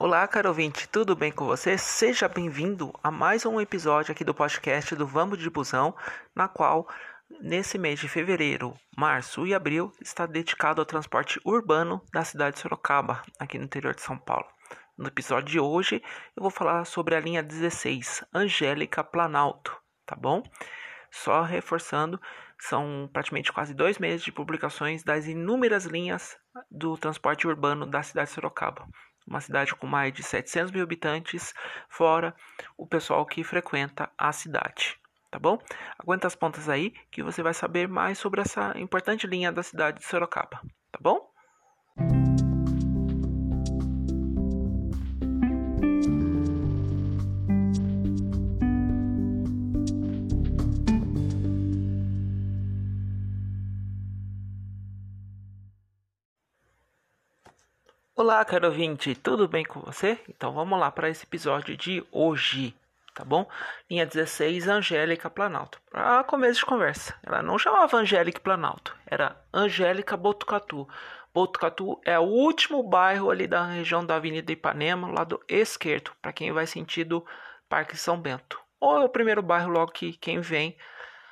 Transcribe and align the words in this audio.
Olá, 0.00 0.28
caro 0.28 0.50
ouvinte, 0.50 0.88
tudo 0.88 1.16
bem 1.16 1.32
com 1.32 1.44
você? 1.44 1.76
Seja 1.76 2.28
bem-vindo 2.28 2.94
a 3.02 3.10
mais 3.10 3.44
um 3.44 3.60
episódio 3.60 4.12
aqui 4.12 4.22
do 4.22 4.32
podcast 4.32 4.94
do 4.94 5.04
Vamos 5.04 5.40
de 5.40 5.50
Busão, 5.50 5.92
na 6.36 6.46
qual, 6.46 6.88
nesse 7.40 7.76
mês 7.76 7.98
de 7.98 8.08
fevereiro, 8.08 8.76
março 8.96 9.44
e 9.44 9.52
abril, 9.52 9.92
está 10.00 10.24
dedicado 10.24 10.80
ao 10.80 10.86
transporte 10.86 11.40
urbano 11.44 12.00
da 12.12 12.22
cidade 12.22 12.54
de 12.54 12.62
Sorocaba, 12.62 13.24
aqui 13.40 13.58
no 13.58 13.64
interior 13.64 13.92
de 13.92 14.00
São 14.00 14.16
Paulo. 14.16 14.46
No 14.96 15.08
episódio 15.08 15.50
de 15.50 15.58
hoje, 15.58 16.00
eu 16.36 16.42
vou 16.42 16.50
falar 16.50 16.84
sobre 16.84 17.16
a 17.16 17.20
linha 17.20 17.42
16, 17.42 18.24
Angélica 18.32 19.02
Planalto, 19.02 19.76
tá 20.06 20.14
bom? 20.14 20.44
Só 21.10 21.42
reforçando, 21.42 22.20
são 22.56 23.10
praticamente 23.12 23.52
quase 23.52 23.74
dois 23.74 23.98
meses 23.98 24.22
de 24.22 24.30
publicações 24.30 25.02
das 25.02 25.26
inúmeras 25.26 25.86
linhas 25.86 26.36
do 26.70 26.96
transporte 26.96 27.48
urbano 27.48 27.84
da 27.84 28.00
cidade 28.00 28.28
de 28.28 28.34
Sorocaba 28.34 28.86
uma 29.28 29.40
cidade 29.40 29.74
com 29.74 29.86
mais 29.86 30.12
de 30.12 30.22
700 30.22 30.72
mil 30.72 30.82
habitantes, 30.82 31.52
fora 31.88 32.34
o 32.76 32.86
pessoal 32.86 33.24
que 33.26 33.44
frequenta 33.44 34.10
a 34.16 34.32
cidade. 34.32 34.98
Tá 35.30 35.38
bom? 35.38 35.58
Aguenta 35.98 36.26
as 36.26 36.34
pontas 36.34 36.68
aí 36.68 36.90
que 37.10 37.22
você 37.22 37.42
vai 37.42 37.52
saber 37.52 37.86
mais 37.86 38.18
sobre 38.18 38.40
essa 38.40 38.72
importante 38.78 39.26
linha 39.26 39.52
da 39.52 39.62
cidade 39.62 39.98
de 39.98 40.06
Sorocaba. 40.06 40.62
Tá 40.90 40.98
bom? 41.00 41.27
Olá, 58.20 58.44
caro 58.44 58.66
ouvinte, 58.66 59.14
tudo 59.14 59.46
bem 59.46 59.64
com 59.64 59.78
você? 59.78 60.18
Então 60.28 60.52
vamos 60.52 60.76
lá 60.76 60.90
para 60.90 61.08
esse 61.08 61.24
episódio 61.24 61.76
de 61.76 62.04
hoje, 62.10 62.74
tá 63.14 63.24
bom? 63.24 63.48
Linha 63.88 64.04
16, 64.04 64.66
Angélica 64.66 65.30
Planalto. 65.30 65.80
Para 65.88 66.24
começo 66.24 66.58
de 66.58 66.66
conversa, 66.66 67.14
ela 67.24 67.44
não 67.44 67.56
chamava 67.56 67.96
Angélica 67.96 68.40
Planalto, 68.40 68.92
era 69.06 69.40
Angélica 69.54 70.16
Botucatu. 70.16 70.88
Botucatu 71.32 72.00
é 72.04 72.18
o 72.18 72.24
último 72.24 72.82
bairro 72.82 73.30
ali 73.30 73.46
da 73.46 73.64
região 73.64 74.04
da 74.04 74.16
Avenida 74.16 74.50
Ipanema, 74.50 75.12
lado 75.12 75.40
esquerdo, 75.46 76.10
para 76.20 76.32
quem 76.32 76.50
vai 76.50 76.66
sentido 76.66 77.24
Parque 77.68 77.96
São 77.96 78.20
Bento. 78.20 78.58
Ou 78.80 78.96
é 78.96 79.04
o 79.04 79.08
primeiro 79.08 79.42
bairro 79.42 79.70
logo 79.70 79.92
que 79.92 80.14
quem 80.14 80.40
vem 80.40 80.76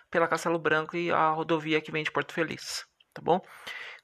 pela 0.08 0.28
Castelo 0.28 0.56
Branco 0.56 0.96
e 0.96 1.10
a 1.10 1.30
rodovia 1.30 1.80
que 1.80 1.90
vem 1.90 2.04
de 2.04 2.12
Porto 2.12 2.32
Feliz, 2.32 2.86
tá 3.12 3.20
bom? 3.20 3.44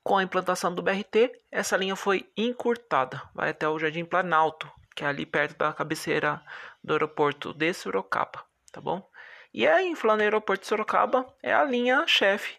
Com 0.03 0.17
a 0.17 0.23
implantação 0.23 0.75
do 0.75 0.83
BRT, 0.83 1.33
essa 1.51 1.77
linha 1.77 1.95
foi 1.95 2.29
encurtada, 2.37 3.23
vai 3.33 3.51
até 3.51 3.69
o 3.69 3.79
Jardim 3.79 4.05
Planalto, 4.05 4.71
que 4.97 5.05
é 5.05 5.07
ali 5.07 5.25
perto 5.25 5.57
da 5.57 5.73
cabeceira 5.73 6.43
do 6.83 6.93
aeroporto 6.93 7.55
de 7.55 7.73
Sorocaba, 7.73 8.45
tá 8.73 8.81
bom? 8.81 9.09
E 9.55 9.67
aí, 9.67 9.95
falando 9.95 10.23
em 10.23 10.25
aeroporto 10.25 10.63
de 10.63 10.69
Sorocaba, 10.69 11.27
é 11.43 11.55
a 11.55 11.63
linha 11.63 12.05
chefe 12.07 12.57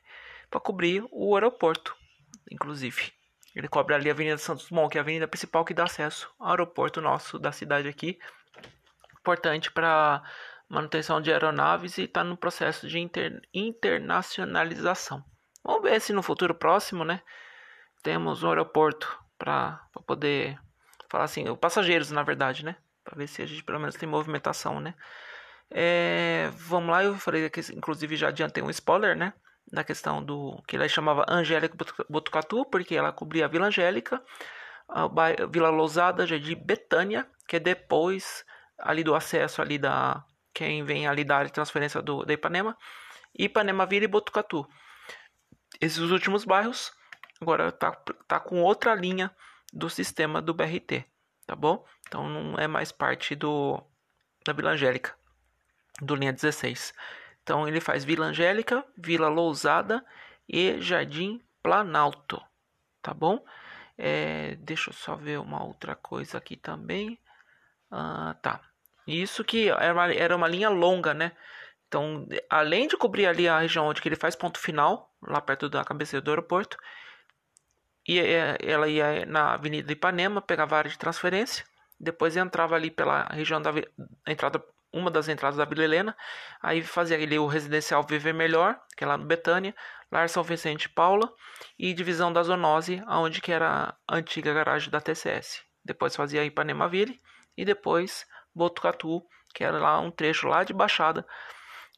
para 0.50 0.62
cobrir 0.62 1.04
o 1.12 1.36
aeroporto, 1.36 1.96
inclusive. 2.50 3.12
Ele 3.56 3.68
cobre 3.68 3.94
ali 3.94 4.10
a 4.10 4.14
Avenida 4.14 4.38
Santos 4.38 4.70
Dumont, 4.70 4.90
que 4.90 4.98
é 4.98 5.02
a 5.02 5.04
avenida 5.04 5.28
principal 5.28 5.66
que 5.66 5.74
dá 5.74 5.84
acesso 5.84 6.34
ao 6.40 6.52
aeroporto 6.52 7.02
nosso 7.02 7.38
da 7.38 7.52
cidade 7.52 7.88
aqui. 7.88 8.18
Importante 9.20 9.72
para 9.72 10.24
manutenção 10.70 11.22
de 11.22 11.32
aeronaves 11.32 11.98
e 11.98 12.04
está 12.04 12.24
no 12.24 12.38
processo 12.38 12.88
de 12.88 13.00
inter 13.00 13.42
internacionalização. 13.54 15.24
Vamos 15.64 15.83
ver 15.83 16.02
se 16.02 16.11
no 16.11 16.22
futuro 16.22 16.53
próximo, 16.53 17.06
né, 17.06 17.22
temos 18.02 18.44
um 18.44 18.50
aeroporto 18.50 19.17
para 19.38 19.81
poder 20.06 20.59
falar 21.09 21.23
assim, 21.23 21.56
passageiros, 21.56 22.11
na 22.11 22.23
verdade, 22.23 22.66
né, 22.66 22.75
para 23.03 23.17
ver 23.17 23.28
se 23.28 23.42
a 23.42 23.45
gente 23.45 23.64
pelo 23.64 23.80
menos 23.80 23.95
tem 23.95 24.08
movimentação, 24.08 24.80
né. 24.80 24.94
É, 25.72 26.50
vamos 26.53 26.89
lá, 26.89 27.03
eu 27.03 27.16
falei 27.16 27.50
que 27.50 27.61
inclusive 27.73 28.16
já 28.17 28.28
adiantei 28.28 28.62
um 28.62 28.69
spoiler, 28.69 29.16
né, 29.16 29.34
na 29.72 29.84
questão 29.84 30.23
do 30.23 30.62
que 30.68 30.75
ela 30.75 30.88
chamava 30.88 31.25
Angélica 31.29 31.75
Botucatu, 32.09 32.66
porque 32.66 32.96
ela 32.96 33.12
cobria 33.13 33.46
a 33.46 33.47
Vila 33.47 33.68
Angélica, 33.68 34.22
a 34.90 35.07
Vila 35.50 35.69
Lousada, 35.69 36.28
Jardim 36.28 36.56
Betânia, 36.56 37.25
que 37.47 37.56
é 37.56 37.59
depois 37.59 38.44
ali 38.78 39.03
do 39.03 39.16
acesso 39.16 39.62
ali 39.62 39.78
da 39.78 40.23
quem 40.53 40.84
vem 40.84 41.07
ali 41.07 41.23
da 41.23 41.38
área 41.38 41.47
de 41.47 41.53
transferência 41.53 42.02
do 42.02 42.25
da 42.25 42.34
Ipanema, 42.34 42.78
Ipanema 43.34 43.85
Vila 43.85 44.06
e 44.06 44.07
Botucatu 44.07 44.68
esses 45.81 46.11
últimos 46.11 46.45
bairros 46.45 46.91
agora 47.41 47.72
tá, 47.72 47.91
tá 48.28 48.39
com 48.39 48.61
outra 48.61 48.95
linha 48.95 49.34
do 49.72 49.89
sistema 49.89 50.41
do 50.41 50.53
BRT, 50.53 51.06
tá 51.45 51.56
bom? 51.56 51.85
Então 52.07 52.29
não 52.29 52.57
é 52.57 52.67
mais 52.67 52.91
parte 52.91 53.35
do 53.35 53.81
da 54.45 54.53
Vila 54.53 54.72
Angélica, 54.72 55.16
do 56.01 56.16
linha 56.16 56.34
16. 56.34 56.94
Então 57.41 57.67
ele 57.67 57.79
faz 57.79 58.03
Vila 58.03 58.25
Angélica, 58.25 58.85
Vila 58.97 59.28
Lousada 59.28 60.06
e 60.47 60.79
Jardim 60.81 61.41
Planalto, 61.61 62.41
tá 63.01 63.13
bom? 63.13 63.44
É, 63.97 64.55
deixa 64.55 64.90
eu 64.90 64.94
só 64.94 65.16
ver 65.16 65.40
uma 65.40 65.63
outra 65.63 65.95
coisa 65.95 66.38
aqui 66.38 66.55
também. 66.55 67.19
Ah, 67.91 68.35
tá. 68.41 68.61
Isso 69.05 69.44
que 69.44 69.69
era 69.69 69.94
uma, 69.94 70.13
era 70.13 70.35
uma 70.35 70.47
linha 70.47 70.69
longa, 70.69 71.13
né? 71.13 71.34
Então, 71.88 72.28
além 72.50 72.88
de 72.88 72.97
cobrir 72.97 73.28
ali 73.28 73.47
a 73.47 73.59
região 73.59 73.85
onde 73.85 74.01
ele 74.03 74.16
faz 74.16 74.35
ponto 74.35 74.57
final, 74.59 75.12
lá 75.28 75.41
perto 75.41 75.69
da 75.69 75.84
cabeceira 75.84 76.22
do 76.23 76.31
aeroporto, 76.31 76.78
e 78.07 78.19
ela 78.19 78.88
ia 78.88 79.25
na 79.25 79.53
Avenida 79.53 79.91
Ipanema, 79.91 80.41
pegava 80.41 80.75
a 80.75 80.79
área 80.79 80.91
de 80.91 80.97
transferência, 80.97 81.66
depois 82.00 82.35
entrava 82.35 82.75
ali 82.75 82.91
pela 82.91 83.23
região 83.28 83.61
da 83.61 83.72
entrada, 84.28 84.63
uma 84.91 85.09
das 85.09 85.29
entradas 85.29 85.57
da 85.57 85.66
Vila 85.66 85.84
Helena, 85.84 86.16
aí 86.61 86.84
fazia 86.84 87.17
ali 87.17 87.39
o 87.39 87.47
residencial 87.47 88.03
Viver 88.03 88.34
Melhor, 88.34 88.79
que 88.97 89.03
é 89.03 89.07
lá 89.07 89.17
no 89.17 89.25
Betânia, 89.25 89.73
Lar 90.11 90.28
São 90.29 90.44
Vicente 90.44 90.89
Paula, 90.89 91.34
e 91.79 91.94
divisão 91.94 92.31
da 92.31 92.44
Zonose, 92.44 93.01
aonde 93.07 93.41
que 93.41 93.51
era 93.51 93.95
a 94.07 94.16
antiga 94.16 94.53
garagem 94.53 94.90
da 94.90 95.01
TCS. 95.01 95.63
Depois 95.84 96.16
fazia 96.16 96.44
Ipanema 96.44 96.88
Ville 96.88 97.19
e 97.57 97.66
depois 97.66 98.28
Botucatu, 98.53 99.25
que 99.53 99.63
era 99.63 99.79
lá 99.79 100.00
um 100.00 100.11
trecho 100.11 100.47
lá 100.47 100.63
de 100.63 100.73
Baixada, 100.73 101.25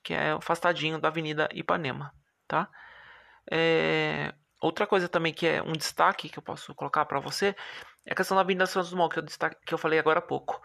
que 0.04 0.14
é 0.14 0.32
afastadinho 0.32 1.00
da 1.00 1.08
Avenida 1.08 1.50
Ipanema, 1.54 2.14
tá? 2.48 2.70
É, 3.52 4.34
outra 4.62 4.88
coisa 4.88 5.08
também 5.08 5.34
que 5.34 5.46
é 5.48 5.62
um 5.62 5.74
destaque 5.74 6.30
que 6.30 6.40
eu 6.40 6.44
posso 6.44 6.74
colocar 6.74 7.06
para 7.06 7.20
você 7.20 7.56
é 8.06 8.14
a 8.14 8.16
questão 8.16 8.36
da 8.36 8.42
Avenida 8.42 8.66
Santos 8.66 8.90
Dumont, 8.90 9.14
que 9.14 9.20
eu, 9.20 9.24
destaque, 9.24 9.58
que 9.66 9.74
eu 9.74 9.78
falei 9.78 10.00
agora 10.00 10.20
há 10.20 10.22
pouco. 10.22 10.62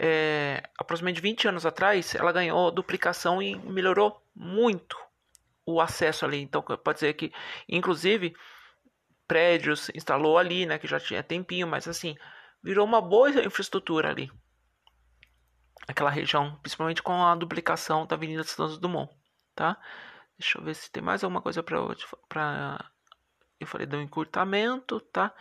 É, 0.00 0.62
aproximadamente 0.78 1.22
20 1.22 1.48
anos 1.48 1.66
atrás, 1.66 2.14
ela 2.14 2.32
ganhou 2.32 2.70
duplicação 2.70 3.42
e 3.42 3.56
melhorou 3.56 4.22
muito 4.34 4.96
o 5.66 5.80
acesso 5.80 6.24
ali. 6.24 6.40
Então, 6.40 6.62
pode 6.62 6.96
dizer 6.96 7.14
que, 7.14 7.32
inclusive, 7.68 8.34
prédios 9.26 9.90
instalou 9.94 10.38
ali, 10.38 10.66
né, 10.66 10.78
que 10.78 10.86
já 10.86 11.00
tinha 11.00 11.22
tempinho, 11.22 11.66
mas 11.66 11.88
assim, 11.88 12.16
virou 12.62 12.86
uma 12.86 13.00
boa 13.00 13.30
infraestrutura 13.30 14.10
ali 14.10 14.30
aquela 15.88 16.10
região, 16.10 16.54
principalmente 16.60 17.02
com 17.02 17.24
a 17.24 17.34
duplicação 17.34 18.06
da 18.06 18.14
Avenida 18.14 18.44
Santos 18.44 18.78
Dumont, 18.78 19.10
tá? 19.54 19.78
Deixa 20.38 20.58
eu 20.58 20.64
ver 20.64 20.74
se 20.74 20.90
tem 20.90 21.02
mais 21.02 21.24
alguma 21.24 21.42
coisa 21.42 21.62
para 21.62 21.78
para 22.28 22.90
eu 23.60 23.66
falei 23.66 23.86
do 23.86 24.00
encurtamento, 24.00 25.00
tá? 25.00 25.34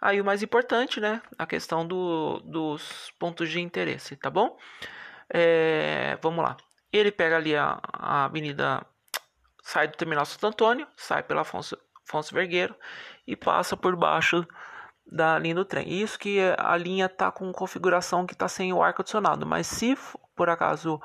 Aí 0.00 0.20
o 0.20 0.24
mais 0.24 0.42
importante, 0.42 1.00
né, 1.00 1.20
a 1.36 1.46
questão 1.46 1.86
do, 1.86 2.38
dos 2.40 3.12
pontos 3.18 3.50
de 3.50 3.60
interesse, 3.60 4.16
tá 4.16 4.30
bom? 4.30 4.56
É, 5.28 6.16
vamos 6.22 6.44
lá. 6.44 6.56
Ele 6.92 7.10
pega 7.10 7.36
ali 7.36 7.56
a, 7.56 7.80
a 7.92 8.26
avenida, 8.26 8.86
sai 9.62 9.88
do 9.88 9.96
terminal 9.96 10.24
Santo 10.24 10.46
Antônio, 10.46 10.86
sai 10.96 11.22
pela 11.24 11.40
Afonso, 11.40 11.76
Afonso 12.06 12.32
Vergueiro 12.32 12.76
e 13.26 13.34
passa 13.34 13.76
por 13.76 13.96
baixo 13.96 14.46
da 15.04 15.38
linha 15.38 15.56
do 15.56 15.64
trem. 15.64 15.92
Isso 16.00 16.18
que 16.18 16.38
a 16.56 16.76
linha 16.76 17.06
está 17.06 17.32
com 17.32 17.50
configuração 17.52 18.26
que 18.26 18.34
está 18.34 18.46
sem 18.48 18.72
o 18.72 18.82
ar 18.82 18.94
condicionado, 18.94 19.44
mas 19.44 19.66
se 19.66 19.96
por 20.36 20.48
acaso 20.48 21.00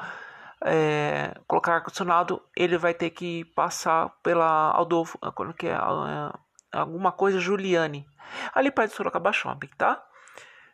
é, 0.64 1.34
colocar 1.48 1.76
ar 1.76 1.82
condicionado, 1.82 2.42
ele 2.56 2.78
vai 2.78 2.94
ter 2.94 3.10
que 3.12 3.46
passar 3.56 4.10
pela 4.22 4.72
Aldolfo, 4.72 5.18
que 5.58 5.68
é, 5.68 5.72
é 5.72 6.78
alguma 6.78 7.12
coisa 7.12 7.40
Juliane, 7.40 8.06
ali 8.54 8.72
perto 8.72 8.92
do 8.92 8.96
Sorocaba 8.96 9.32
Shopping, 9.32 9.70
tá? 9.78 10.04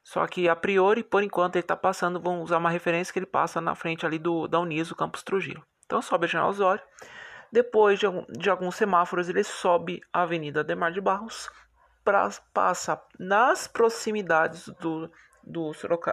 Só 0.04 0.26
que 0.28 0.48
a 0.48 0.56
priori, 0.56 1.04
por 1.04 1.24
enquanto, 1.24 1.56
ele 1.56 1.64
está 1.64 1.76
passando, 1.76 2.20
vamos 2.20 2.44
usar 2.44 2.58
uma 2.58 2.70
referência 2.70 3.12
que 3.12 3.18
ele 3.18 3.26
passa 3.26 3.60
na 3.60 3.74
frente 3.74 4.06
ali 4.06 4.20
do 4.20 4.48
da 4.48 4.60
Uniso, 4.60 4.96
Campus 4.96 5.24
Trujillo. 5.24 5.66
Então 5.86 6.02
sobe 6.02 6.26
a 6.26 6.28
General 6.28 6.50
Osório. 6.50 6.84
Depois 7.52 8.00
de, 8.00 8.06
de 8.38 8.50
alguns 8.50 8.76
semáforos, 8.76 9.30
ele 9.30 9.44
sobe 9.44 10.02
a 10.14 10.22
Avenida 10.22 10.64
Demar 10.64 10.92
de 10.92 11.02
Barros 11.02 11.50
pra, 12.04 12.30
passa 12.54 13.02
nas 13.18 13.68
proximidades 13.68 14.68
do, 14.80 15.10
do, 15.44 15.72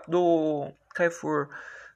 do 0.08 0.72
Carrefour 0.94 1.48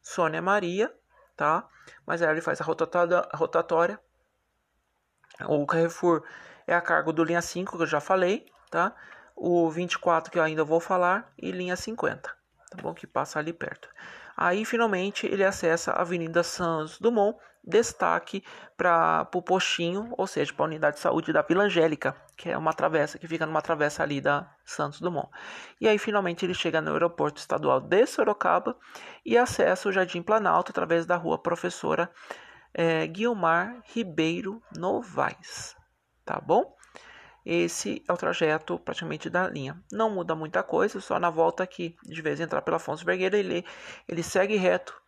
Sônia 0.03 0.43
Maria, 0.43 0.93
tá? 1.37 1.69
Mas 2.07 2.23
aí 2.23 2.31
ele 2.31 2.41
faz 2.41 2.61
a 2.61 2.65
rotatória. 2.65 4.01
O 5.49 5.67
Carrefour 5.67 6.25
é 6.67 6.75
a 6.75 6.81
cargo 6.81 7.13
do 7.13 7.23
linha 7.23 7.43
5, 7.43 7.77
que 7.77 7.83
eu 7.83 7.87
já 7.87 8.01
falei, 8.01 8.47
tá? 8.71 8.95
O 9.35 9.71
24 9.71 10.33
que 10.33 10.39
eu 10.39 10.43
ainda 10.43 10.65
vou 10.65 10.81
falar 10.81 11.31
e 11.39 11.51
linha 11.51 11.77
50, 11.77 12.29
tá 12.71 12.83
bom? 12.83 12.95
Que 12.95 13.07
passa 13.07 13.39
ali 13.39 13.53
perto. 13.53 13.89
Aí 14.37 14.65
finalmente 14.65 15.27
ele 15.27 15.45
acessa 15.45 15.93
a 15.93 16.01
Avenida 16.01 16.43
Santos 16.43 16.99
Dumont, 16.99 17.39
destaque 17.67 18.45
para 18.77 19.29
o 19.35 19.43
postinho, 19.43 20.13
ou 20.17 20.27
seja, 20.27 20.53
para 20.53 20.65
a 20.65 20.69
unidade 20.69 20.97
de 20.97 21.03
saúde 21.03 21.33
da 21.33 21.43
Vila 21.43 21.65
Angélica, 21.65 22.15
que 22.37 22.49
é 22.49 22.57
uma 22.57 22.73
travessa 22.73 23.19
que 23.19 23.27
fica 23.27 23.45
numa 23.45 23.61
travessa 23.61 24.03
ali 24.03 24.21
da 24.21 24.49
Santos 24.65 25.01
Dumont. 25.01 25.29
E 25.81 25.89
aí 25.89 25.99
finalmente 25.99 26.45
ele 26.45 26.55
chega 26.55 26.81
no 26.81 26.93
aeroporto 26.93 27.41
estadual 27.41 27.81
de 27.81 28.07
Sorocaba 28.07 28.77
e 29.25 29.37
acessa 29.37 29.89
o 29.89 29.93
Jardim 29.93 30.23
Planalto 30.23 30.71
através 30.71 31.07
da 31.07 31.17
rua 31.17 31.39
Professora 31.39 32.11
é, 32.73 33.07
Guilmar 33.07 33.83
Ribeiro 33.87 34.63
Novaes, 34.77 35.75
tá 36.25 36.41
bom? 36.41 36.77
Esse 37.45 38.03
é 38.09 38.13
o 38.13 38.17
trajeto 38.17 38.77
praticamente 38.77 39.31
da 39.31 39.49
linha. 39.49 39.81
Não 39.93 40.11
muda 40.11 40.35
muita 40.35 40.65
coisa, 40.65 41.01
só 41.01 41.21
na 41.21 41.31
volta 41.31 41.63
aqui, 41.63 41.97
de 42.03 42.21
vez 42.21 42.41
em 42.41 42.43
entrar 42.43 42.61
pela 42.61 42.77
Afonso 42.77 43.05
Vergueira, 43.05 43.39
ele, 43.39 43.65
ele 44.09 44.23
segue 44.23 44.57
reto. 44.57 45.01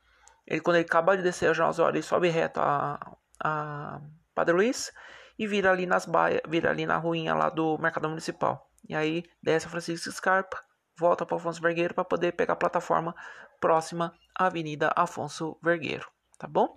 Ele, 0.48 0.60
quando 0.60 0.76
ele 0.76 0.86
acaba 0.86 1.16
de 1.16 1.22
descer 1.22 1.50
a 1.50 1.52
João 1.52 1.70
ele 1.88 2.02
sobe 2.02 2.28
reto 2.28 2.58
a, 2.58 3.16
a 3.38 4.00
Padre 4.34 4.54
Luiz 4.54 4.90
e 5.38 5.46
vira 5.46 5.70
ali 5.70 5.84
nas 5.84 6.06
baias, 6.06 6.40
vira 6.48 6.70
ali 6.70 6.86
na 6.86 6.96
ruinha 6.96 7.34
lá 7.34 7.50
do 7.50 7.76
Mercado 7.78 8.08
Municipal. 8.08 8.66
E 8.88 8.94
aí 8.94 9.24
desce 9.42 9.66
a 9.66 9.70
Francisco 9.70 10.10
Scarpa, 10.10 10.58
volta 10.98 11.26
para 11.26 11.36
Afonso 11.36 11.60
Vergueiro 11.60 11.92
para 11.92 12.04
poder 12.04 12.32
pegar 12.32 12.54
a 12.54 12.56
plataforma 12.56 13.14
próxima 13.60 14.14
à 14.36 14.46
Avenida 14.46 14.90
Afonso 14.96 15.58
Vergueiro, 15.62 16.08
tá 16.38 16.48
bom? 16.48 16.74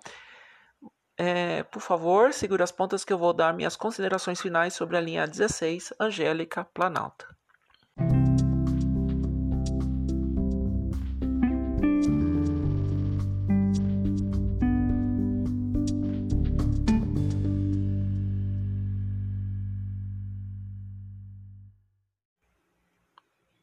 É, 1.16 1.62
por 1.64 1.80
favor, 1.80 2.32
segure 2.32 2.62
as 2.62 2.72
pontas 2.72 3.04
que 3.04 3.12
eu 3.12 3.18
vou 3.18 3.32
dar 3.32 3.54
minhas 3.54 3.76
considerações 3.76 4.40
finais 4.40 4.74
sobre 4.74 4.96
a 4.96 5.00
linha 5.00 5.26
16, 5.26 5.94
Angélica 5.98 6.64
Planalta. 6.64 7.26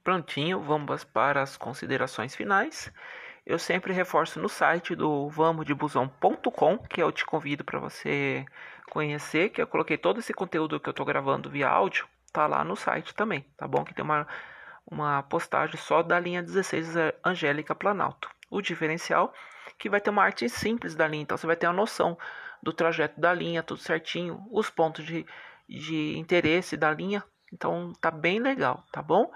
Prontinho, 0.09 0.59
vamos 0.59 1.03
para 1.03 1.43
as 1.43 1.55
considerações 1.55 2.35
finais 2.35 2.91
eu 3.45 3.59
sempre 3.59 3.93
reforço 3.93 4.39
no 4.39 4.49
site 4.49 4.95
do 4.95 5.29
vamosdebusão.com, 5.29 6.77
que 6.79 7.01
eu 7.01 7.11
te 7.11 7.23
convido 7.23 7.63
para 7.63 7.77
você 7.77 8.43
conhecer, 8.89 9.49
que 9.49 9.61
eu 9.61 9.67
coloquei 9.67 9.99
todo 9.99 10.19
esse 10.19 10.33
conteúdo 10.33 10.79
que 10.79 10.89
eu 10.89 10.91
estou 10.91 11.05
gravando 11.05 11.47
via 11.47 11.69
áudio, 11.69 12.07
tá 12.33 12.47
lá 12.47 12.63
no 12.63 12.75
site 12.75 13.13
também, 13.13 13.45
tá 13.55 13.67
bom? 13.67 13.83
Que 13.83 13.93
tem 13.93 14.03
uma, 14.03 14.27
uma 14.83 15.21
postagem 15.21 15.77
só 15.77 16.01
da 16.01 16.19
linha 16.19 16.41
16 16.41 16.95
Angélica 17.23 17.75
Planalto. 17.75 18.31
O 18.49 18.63
diferencial 18.63 19.31
que 19.77 19.91
vai 19.91 20.01
ter 20.01 20.09
uma 20.09 20.23
arte 20.23 20.49
simples 20.49 20.95
da 20.95 21.07
linha, 21.07 21.21
então 21.21 21.37
você 21.37 21.45
vai 21.45 21.55
ter 21.55 21.67
a 21.67 21.73
noção 21.73 22.17
do 22.63 22.73
trajeto 22.73 23.21
da 23.21 23.31
linha, 23.31 23.61
tudo 23.61 23.79
certinho, 23.79 24.43
os 24.51 24.71
pontos 24.71 25.05
de, 25.05 25.23
de 25.69 26.17
interesse 26.17 26.75
da 26.75 26.91
linha, 26.91 27.23
então 27.53 27.93
tá 28.01 28.09
bem 28.09 28.39
legal, 28.39 28.83
tá 28.91 29.03
bom? 29.03 29.31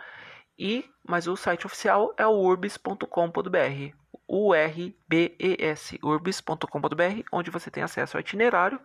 E 0.58 0.90
mas 1.08 1.28
o 1.28 1.36
site 1.36 1.66
oficial 1.66 2.14
é 2.18 2.26
o 2.26 2.32
urbis.com.br. 2.32 4.04
URBES, 4.28 5.98
urbis.com.br, 6.02 7.24
onde 7.32 7.52
você 7.52 7.70
tem 7.70 7.84
acesso 7.84 8.18
ao 8.18 8.22
itinerário, 8.22 8.80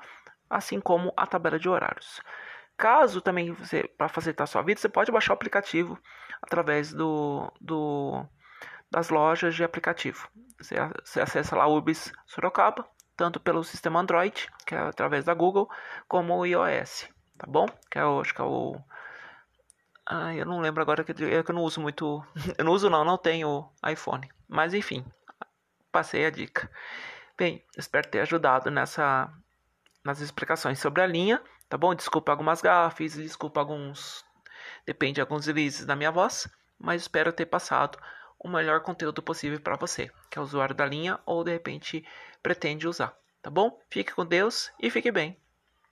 assim 0.51 0.81
como 0.81 1.13
a 1.17 1.27
tabela 1.27 1.59
de 1.59 1.69
horários. 1.69 2.21
Caso 2.77 3.21
também 3.21 3.53
você, 3.53 3.85
para 3.97 4.09
facilitar 4.09 4.45
a 4.45 4.47
sua 4.47 4.63
vida, 4.63 4.81
você 4.81 4.89
pode 4.89 5.11
baixar 5.11 5.33
o 5.33 5.35
aplicativo 5.35 5.99
através 6.43 6.93
do, 6.93 7.53
do 7.61 8.25
das 8.91 9.11
lojas 9.11 9.55
de 9.55 9.65
aplicativo. 9.65 10.29
Você, 10.59 10.77
você 11.05 11.21
acessa 11.21 11.57
lá 11.57 11.67
Urbis 11.67 12.13
Sorocaba, 12.27 12.89
tanto 13.17 13.41
pelo 13.41 13.65
sistema 13.65 14.01
Android, 14.01 14.49
que 14.67 14.75
é 14.75 14.79
através 14.79 15.25
da 15.25 15.35
Google, 15.35 15.69
como 16.07 16.37
o 16.37 16.47
iOS, 16.47 17.09
tá 17.37 17.47
bom? 17.47 17.67
Que 17.91 17.99
é, 17.99 18.03
acho 18.03 18.35
que 18.35 18.41
é 18.41 18.45
o 18.45 18.77
ah, 20.11 20.35
eu 20.35 20.47
não 20.47 20.61
lembro 20.61 20.81
agora 20.81 21.05
que 21.05 21.13
eu, 21.13 21.45
que 21.45 21.51
eu 21.51 21.55
não 21.55 21.63
uso 21.63 21.83
muito. 21.83 22.25
Eu 22.57 22.65
não 22.65 22.73
uso 22.73 22.89
não, 22.89 23.05
não 23.05 23.19
tenho 23.19 23.71
iPhone. 23.87 24.27
Mas 24.49 24.73
enfim, 24.73 25.05
passei 25.93 26.25
a 26.25 26.31
dica. 26.31 26.71
Bem, 27.37 27.63
espero 27.77 28.09
ter 28.09 28.21
ajudado 28.21 28.71
nessa 28.71 29.31
nas 30.03 30.21
explicações 30.21 30.79
sobre 30.79 31.03
a 31.03 31.07
linha, 31.07 31.43
tá 31.69 31.77
bom? 31.77 31.95
Desculpa 31.95 32.33
algumas 32.33 32.63
gafes, 32.63 33.17
desculpa 33.17 33.61
alguns 33.61 34.25
depende 34.87 35.17
de 35.17 35.21
alguns 35.21 35.45
deslizes 35.45 35.85
da 35.85 35.95
minha 35.95 36.11
voz, 36.11 36.49
mas 36.79 37.03
espero 37.03 37.31
ter 37.31 37.45
passado 37.45 37.99
o 38.39 38.49
melhor 38.49 38.81
conteúdo 38.81 39.23
possível 39.23 39.61
para 39.61 39.77
você, 39.77 40.11
que 40.31 40.39
é 40.39 40.43
usuário 40.43 40.75
da 40.75 40.87
linha 40.87 41.21
ou 41.27 41.45
de 41.45 41.53
repente 41.53 42.03
pretende 42.43 42.89
usar, 42.89 43.15
tá 43.43 43.51
bom? 43.51 43.79
Fique 43.91 44.15
com 44.15 44.25
Deus 44.25 44.73
e 44.81 44.89
fique 44.89 45.13
bem. 45.13 45.39